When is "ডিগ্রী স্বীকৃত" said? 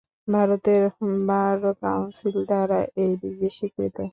3.21-3.97